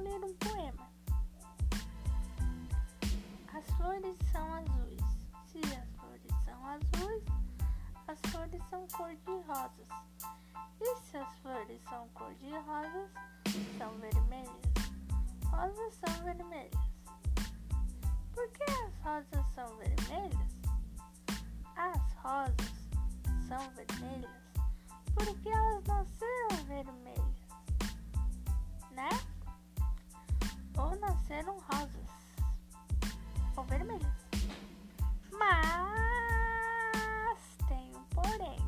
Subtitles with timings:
[0.00, 0.90] ler um poema.
[3.52, 5.00] As flores são azuis.
[5.46, 7.24] Se as flores são azuis,
[8.08, 9.88] as flores são cor-de-rosas.
[10.80, 13.10] E se as flores são cor-de-rosas,
[13.78, 14.60] são vermelhas.
[15.46, 16.90] Rosas são vermelhas.
[18.34, 20.60] Por que as rosas são vermelhas?
[21.76, 22.72] As rosas
[23.48, 24.40] são vermelhas
[25.14, 26.19] porque elas nasceram
[33.60, 34.12] ou vermelhas.
[35.38, 35.58] Mas
[37.68, 38.58] tem um porém.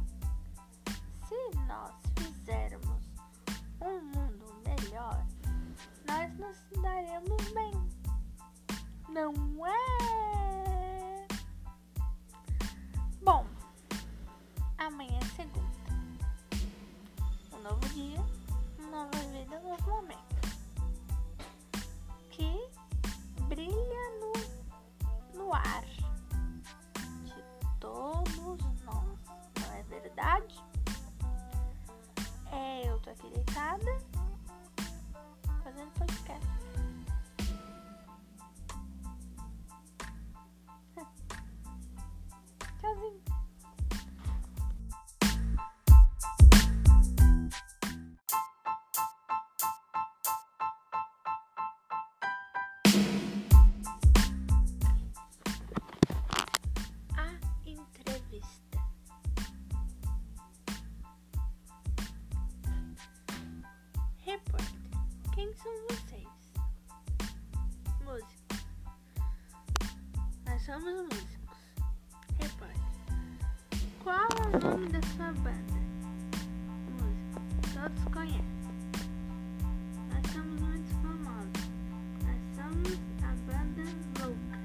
[1.27, 3.03] Se nós fizermos
[3.81, 5.27] um mundo melhor,
[6.07, 7.73] nós nos daremos bem.
[9.09, 9.33] Não
[9.67, 11.27] é?
[13.23, 13.47] Bom,
[14.77, 15.73] amanhã é segunda.
[17.53, 18.23] Um novo dia,
[18.79, 20.33] uma nova vida, um novo momento.
[22.31, 22.69] Que
[23.49, 23.92] brilha
[70.65, 71.59] somos músicos.
[72.39, 72.81] Repórter,
[74.05, 75.75] qual é o nome da sua banda?
[76.93, 77.41] Músico,
[77.75, 78.45] todos conhecem.
[80.09, 81.69] Nós somos muito famosos.
[82.23, 83.83] Nós somos a banda
[84.21, 84.59] louca.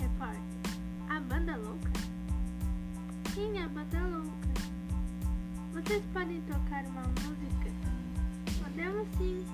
[0.00, 0.42] Repórter,
[1.08, 1.92] a banda louca?
[3.32, 4.48] Sim, a banda louca.
[5.74, 7.70] Vocês podem tocar uma música?
[8.64, 9.46] Podemos sim.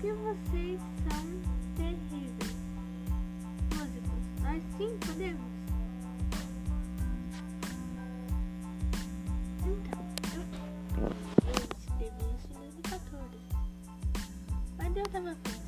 [0.00, 1.40] Que vocês são
[1.76, 2.41] terríveis.
[4.52, 5.40] Nós sim podemos.
[9.60, 9.98] Então,
[10.34, 10.42] eu,
[11.46, 13.28] eu escrevi isso em 2014.
[14.76, 15.61] Mas eu tava pensando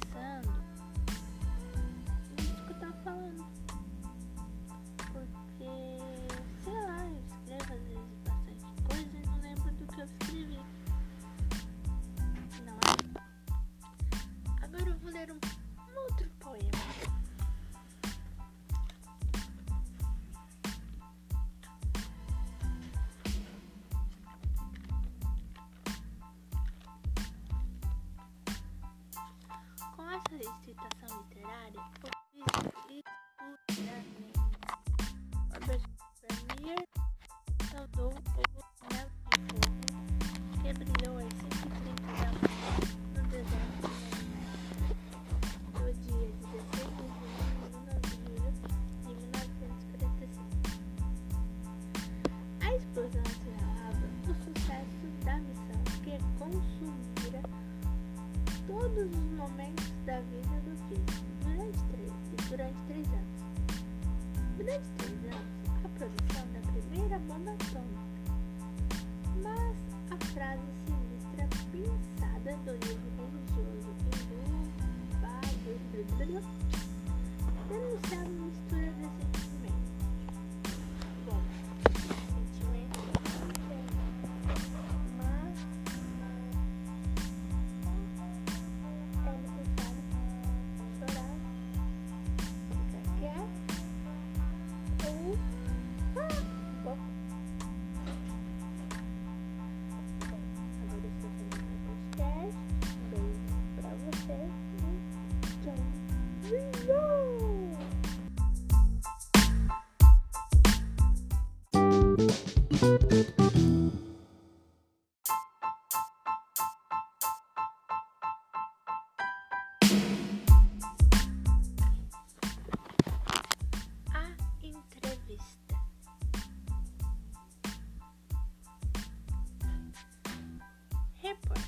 [131.24, 131.64] Repórter,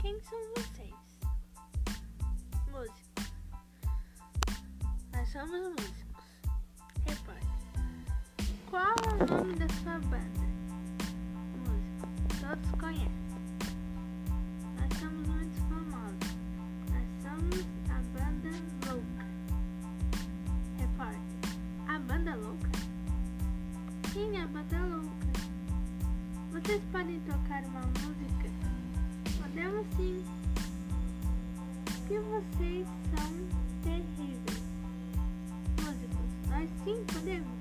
[0.00, 0.94] quem são vocês?
[2.70, 3.32] Músicos.
[5.12, 6.24] Nós somos músicos.
[7.04, 7.48] Repórter,
[8.70, 10.43] qual é o nome da sua banda?
[12.54, 13.08] todos conhecem.
[14.78, 16.36] Nós somos muito famosos.
[16.90, 18.50] Nós somos a Banda
[18.86, 19.26] Louca.
[20.78, 21.20] Repórter:
[21.88, 22.70] A Banda Louca?
[24.12, 25.32] sim a Banda Louca?
[26.52, 28.50] Vocês podem tocar uma música?
[29.42, 30.24] Podemos sim.
[32.06, 32.86] Que vocês
[33.16, 33.32] são
[33.82, 34.62] terríveis.
[35.80, 37.53] Músicos, nós sim podemos.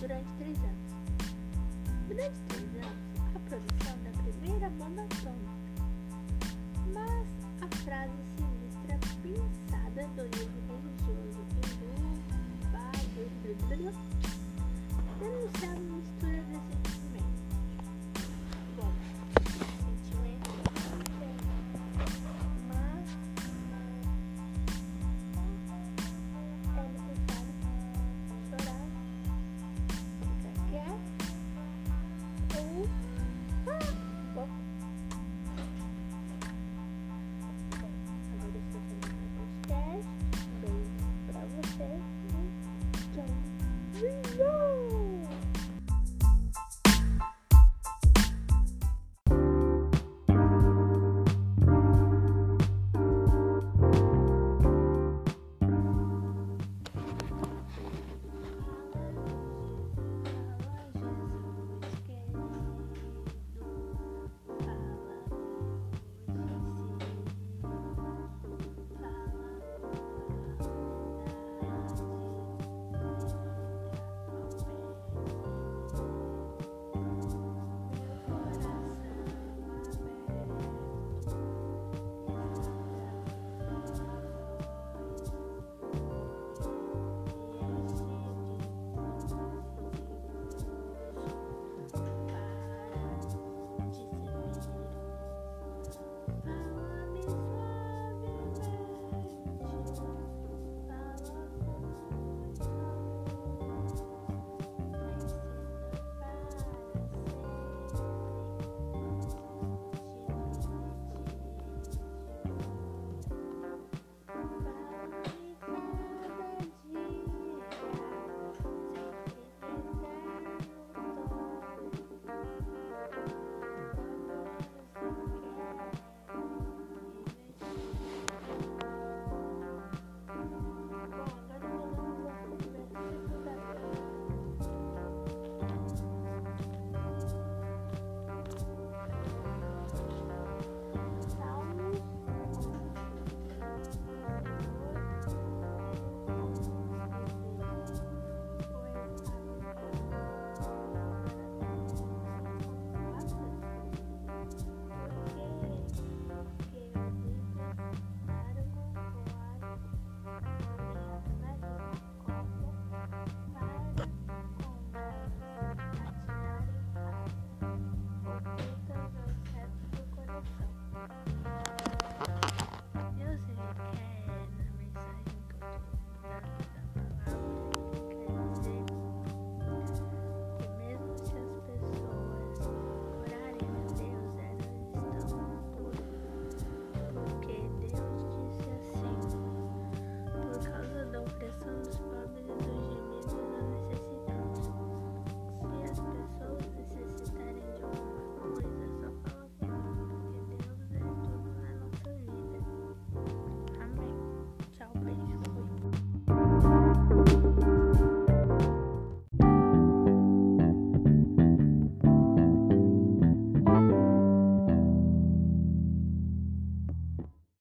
[0.00, 0.90] Durante três anos.
[2.08, 2.98] Durante três anos,
[3.34, 3.89] a produção